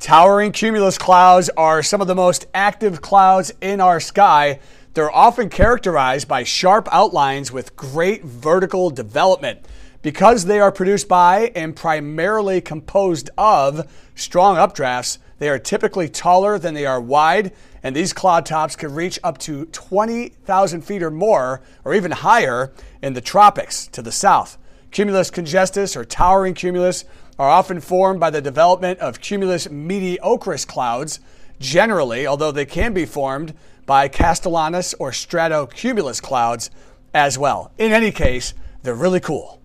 [0.00, 4.60] Towering cumulus clouds are some of the most active clouds in our sky.
[4.94, 9.66] They're often characterized by sharp outlines with great vertical development.
[10.00, 16.60] Because they are produced by and primarily composed of strong updrafts, they are typically taller
[16.60, 17.52] than they are wide,
[17.82, 22.72] and these cloud tops can reach up to 20,000 feet or more, or even higher
[23.02, 24.58] in the tropics to the south.
[24.90, 27.04] Cumulus congestus or towering cumulus
[27.38, 31.20] are often formed by the development of cumulus mediocris clouds,
[31.60, 33.54] generally, although they can be formed
[33.86, 36.70] by castellanus or stratocumulus clouds
[37.14, 37.72] as well.
[37.78, 39.60] In any case, they're really cool.